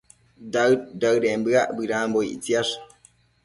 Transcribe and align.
daëd-daëden 0.53 1.39
bëac 1.45 1.69
bedambo 1.77 2.19
ictsiash 2.33 2.73